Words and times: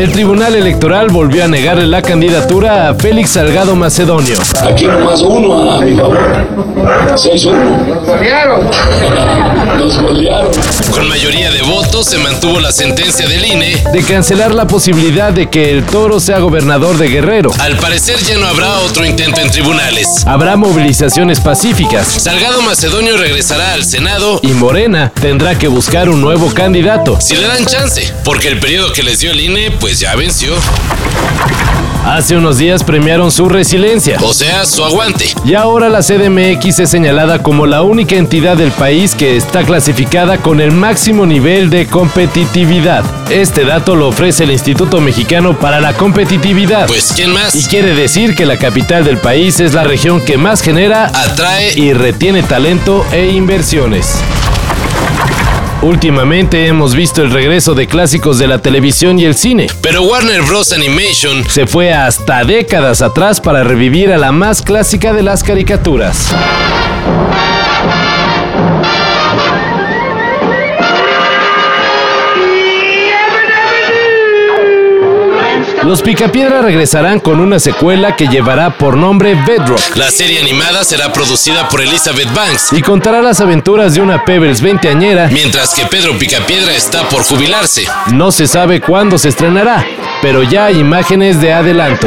El 0.00 0.12
Tribunal 0.12 0.54
Electoral 0.54 1.08
volvió 1.10 1.44
a 1.44 1.46
negarle 1.46 1.86
la 1.86 2.00
candidatura 2.00 2.88
a 2.88 2.94
Félix 2.94 3.32
Salgado 3.32 3.76
Macedonio. 3.76 4.38
Aquí 4.66 4.86
nomás 4.86 5.20
uno 5.20 5.72
a 5.72 5.82
mi 5.82 5.94
favor. 5.94 6.18
6-1. 7.16 7.90
Nos 9.76 10.00
golearon. 10.00 10.50
Con 10.90 11.06
mayoría 11.06 11.50
de 11.50 11.60
votos 11.62 12.06
se 12.06 12.16
mantuvo 12.16 12.60
la 12.60 12.72
sentencia 12.72 13.28
del 13.28 13.44
INE. 13.44 13.76
de 13.92 14.02
cancelar 14.02 14.54
la 14.54 14.66
posibilidad 14.66 15.34
de 15.34 15.50
que 15.50 15.70
el 15.70 15.84
toro 15.84 16.18
sea 16.18 16.38
gobernador 16.38 16.96
de 16.96 17.08
Guerrero. 17.08 17.50
Al 17.58 17.76
parecer 17.76 18.18
ya 18.20 18.38
no 18.38 18.46
habrá 18.46 18.78
otro 18.80 19.04
intento 19.04 19.42
en 19.42 19.50
tribunales. 19.50 20.26
Habrá 20.26 20.56
movilizaciones 20.56 21.40
pacíficas 21.40 22.06
Salgado 22.06 22.62
Macedonio 22.62 23.16
regresará 23.18 23.74
al 23.74 23.84
Senado 23.84 24.40
y 24.42 24.48
Morena 24.48 25.12
tendrá 25.20 25.58
que 25.58 25.68
buscar 25.68 26.08
un 26.08 26.22
nuevo 26.22 26.52
candidato. 26.54 27.20
si 27.20 27.36
le 27.36 27.46
dan 27.46 27.66
chance, 27.66 28.10
porque 28.24 28.48
el 28.48 28.60
periodo 28.60 28.92
que 28.92 29.02
les 29.02 29.20
dio 29.20 29.30
el 29.32 29.40
INE 29.40 29.70
pues 29.72 29.89
ya 29.98 30.14
venció. 30.14 30.54
Hace 32.04 32.36
unos 32.36 32.58
días 32.58 32.82
premiaron 32.82 33.30
su 33.30 33.48
resiliencia. 33.48 34.18
O 34.22 34.32
sea, 34.32 34.64
su 34.64 34.84
aguante. 34.84 35.26
Y 35.44 35.54
ahora 35.54 35.88
la 35.88 36.00
CDMX 36.00 36.78
es 36.78 36.90
señalada 36.90 37.42
como 37.42 37.66
la 37.66 37.82
única 37.82 38.16
entidad 38.16 38.56
del 38.56 38.72
país 38.72 39.14
que 39.14 39.36
está 39.36 39.64
clasificada 39.64 40.38
con 40.38 40.60
el 40.60 40.72
máximo 40.72 41.26
nivel 41.26 41.70
de 41.70 41.86
competitividad. 41.86 43.04
Este 43.30 43.64
dato 43.64 43.96
lo 43.96 44.08
ofrece 44.08 44.44
el 44.44 44.50
Instituto 44.50 45.00
Mexicano 45.00 45.58
para 45.58 45.80
la 45.80 45.92
Competitividad. 45.92 46.86
Pues 46.86 47.12
¿quién 47.14 47.32
más? 47.32 47.54
y 47.54 47.64
quiere 47.64 47.94
decir 47.94 48.34
que 48.34 48.46
la 48.46 48.56
capital 48.56 49.04
del 49.04 49.18
país 49.18 49.60
es 49.60 49.74
la 49.74 49.84
región 49.84 50.20
que 50.24 50.36
más 50.36 50.62
genera 50.62 51.06
Atrae 51.06 51.78
y 51.78 51.92
retiene 51.92 52.42
talento 52.42 53.04
e 53.12 53.26
inversiones. 53.26 54.20
Últimamente 55.82 56.66
hemos 56.66 56.94
visto 56.94 57.22
el 57.22 57.30
regreso 57.30 57.74
de 57.74 57.86
clásicos 57.86 58.38
de 58.38 58.46
la 58.46 58.58
televisión 58.58 59.18
y 59.18 59.24
el 59.24 59.34
cine. 59.34 59.68
Pero 59.80 60.02
Warner 60.02 60.42
Bros. 60.42 60.72
Animation 60.72 61.42
Se 61.48 61.66
fue 61.66 61.90
hasta 61.90 62.44
décadas 62.44 63.00
atrás 63.00 63.40
para 63.40 63.64
revivir 63.64 64.12
a 64.12 64.18
la 64.18 64.30
más 64.30 64.60
clásica 64.60 65.14
de 65.14 65.22
las 65.22 65.42
caricaturas. 65.42 66.34
Los 75.90 76.02
Picapiedra 76.02 76.62
regresarán 76.62 77.18
con 77.18 77.40
una 77.40 77.58
secuela 77.58 78.14
que 78.14 78.28
llevará 78.28 78.70
por 78.70 78.96
nombre 78.96 79.34
Bedrock. 79.34 79.96
La 79.96 80.08
serie 80.12 80.38
animada 80.38 80.84
será 80.84 81.12
producida 81.12 81.68
por 81.68 81.80
Elizabeth 81.80 82.32
Banks, 82.32 82.72
y 82.72 82.80
contará 82.80 83.20
las 83.20 83.40
aventuras 83.40 83.94
de 83.94 84.00
una 84.00 84.24
Pebbles 84.24 84.62
veinteañera. 84.62 85.26
Mientras 85.32 85.74
que 85.74 85.84
Pedro 85.86 86.16
Picapiedra 86.16 86.74
está 86.74 87.02
por 87.08 87.24
jubilarse. 87.24 87.88
No 88.12 88.30
se 88.30 88.46
sabe 88.46 88.80
cuándo 88.80 89.18
se 89.18 89.30
estrenará, 89.30 89.84
pero 90.22 90.44
ya 90.44 90.66
hay 90.66 90.78
imágenes 90.78 91.40
de 91.40 91.52
adelanto. 91.52 92.06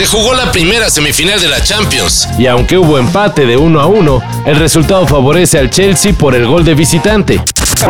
Se 0.00 0.06
jugó 0.06 0.32
la 0.32 0.50
primera 0.50 0.88
semifinal 0.88 1.38
de 1.42 1.48
la 1.48 1.62
Champions. 1.62 2.26
Y 2.38 2.46
aunque 2.46 2.78
hubo 2.78 2.96
empate 2.96 3.44
de 3.44 3.58
1 3.58 3.78
a 3.78 3.84
1, 3.84 4.22
el 4.46 4.56
resultado 4.56 5.06
favorece 5.06 5.58
al 5.58 5.68
Chelsea 5.68 6.14
por 6.14 6.34
el 6.34 6.46
gol 6.46 6.64
de 6.64 6.72
visitante. 6.74 7.38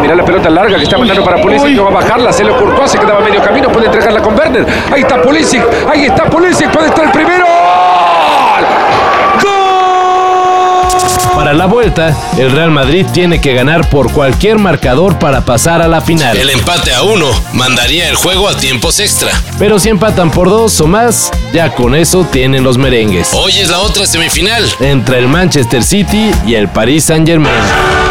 Mira 0.01 0.17
la 0.17 0.25
pelota 0.25 0.51
larga 0.51 0.77
que 0.77 0.83
está 0.83 0.99
mandando 0.99 1.23
para 1.23 1.41
Pulisic, 1.41 1.77
que 1.77 1.81
va 1.81 1.89
a 1.89 1.93
bajarla, 1.93 2.33
se 2.33 2.43
le 2.43 2.51
cortó, 2.51 2.89
se 2.89 2.99
quedaba 2.99 3.21
medio 3.21 3.41
camino, 3.41 3.71
puede 3.71 3.87
entregarla 3.87 4.21
con 4.21 4.37
Werner. 4.37 4.67
Ahí 4.93 5.03
está 5.03 5.23
Pulisic, 5.23 5.63
ahí 5.89 6.07
está 6.07 6.25
Pulisic, 6.29 6.73
puede 6.73 6.89
estar 6.89 7.05
el 7.05 7.13
primero. 7.13 7.45
¡Gol! 9.41 9.55
¡Gol! 11.37 11.40
Para 11.51 11.59
la 11.59 11.67
vuelta, 11.67 12.17
el 12.39 12.53
Real 12.53 12.71
Madrid 12.71 13.05
tiene 13.13 13.41
que 13.41 13.55
ganar 13.55 13.91
por 13.91 14.13
cualquier 14.13 14.61
marcador 14.61 15.19
para 15.19 15.45
pasar 15.45 15.83
a 15.83 15.89
la 15.89 16.01
final. 16.01 16.37
El 16.37 16.49
empate 16.49 16.95
a 16.95 17.03
uno 17.03 17.27
mandaría 17.55 18.09
el 18.09 18.15
juego 18.15 18.49
a 18.49 18.57
tiempos 18.57 19.01
extra. 19.01 19.33
Pero 19.59 19.81
si 19.81 19.89
empatan 19.89 20.31
por 20.31 20.49
dos 20.49 20.81
o 20.81 20.87
más, 20.87 21.33
ya 21.53 21.75
con 21.75 21.97
eso 21.97 22.25
tienen 22.31 22.63
los 22.63 22.79
merengues. 22.79 23.31
Hoy 23.33 23.59
es 23.59 23.69
la 23.69 23.81
otra 23.81 24.07
semifinal. 24.07 24.65
Entre 24.79 25.19
el 25.19 25.27
Manchester 25.27 25.83
City 25.83 26.31
y 26.47 26.55
el 26.55 26.69
Paris 26.69 27.07
Saint 27.07 27.27
Germain. 27.27 28.10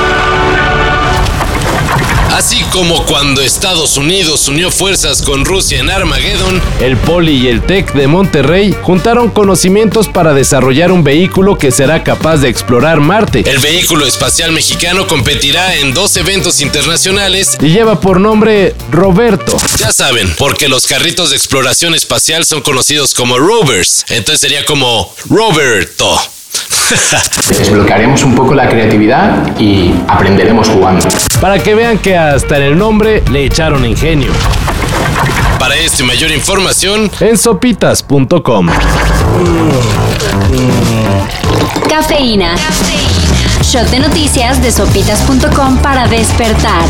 Así 2.50 2.64
como 2.72 3.06
cuando 3.06 3.44
Estados 3.44 3.96
Unidos 3.96 4.48
unió 4.48 4.72
fuerzas 4.72 5.22
con 5.22 5.46
Rusia 5.46 5.82
en 5.82 5.92
Armageddon, 5.92 6.60
El 6.82 6.98
Poli 6.98 7.34
y 7.34 7.48
el 7.48 7.62
TEC 7.62 7.94
de 7.94 8.08
Monterrey 8.08 8.76
juntaron 8.82 9.30
conocimientos 9.30 10.08
para 10.08 10.34
desarrollar 10.34 10.92
un 10.92 11.04
vehículo 11.04 11.60
que 11.60 11.70
será 11.70 12.04
capaz 12.04 12.38
de 12.38 12.50
explorar 12.50 13.02
Marte. 13.02 13.44
el 13.48 13.60
vehículo 13.60 14.08
espacial 14.08 14.52
mexicano 14.52 15.06
competirá 15.06 15.76
en 15.76 15.94
dos 15.94 16.18
eventos 16.18 16.60
internacionales. 16.62 17.56
Y 17.62 17.68
lleva 17.68 18.00
por 18.00 18.20
nombre 18.20 18.74
Roberto. 18.90 19.56
Ya 19.78 19.92
saben, 19.92 20.34
porque 20.40 20.68
los 20.70 20.88
carritos 20.88 21.30
de 21.30 21.36
exploración 21.36 21.94
espacial 21.94 22.46
son 22.46 22.62
conocidos 22.62 23.14
como 23.14 23.38
rovers. 23.38 24.06
Entonces 24.10 24.42
sería 24.42 24.66
como 24.66 25.14
Roberto. 25.30 26.20
Desbloquearemos 27.50 28.24
un 28.24 28.34
poco 28.34 28.56
la 28.56 28.68
creatividad 28.68 29.58
y 29.60 29.94
aprenderemos 30.08 30.70
jugando. 30.70 31.08
Para 31.40 31.60
que 31.60 31.76
vean 31.76 32.00
que 32.00 32.18
hasta 32.18 32.58
en 32.58 32.64
el 32.64 32.78
nombre 32.78 33.24
le 33.32 33.46
echaron 33.46 33.86
ingenio. 33.86 34.32
Para 35.60 35.76
esto 35.76 36.04
y 36.04 36.06
mayor 36.08 36.32
información, 36.32 37.12
En 37.20 37.38
sopitas.com. 37.38 38.70
Cafeína. 41.90 42.56
Shot 43.62 43.90
de 43.90 44.00
noticias 44.00 44.62
de 44.62 44.72
sopitas.com 44.72 45.78
para 45.78 46.08
despertar. 46.08 46.86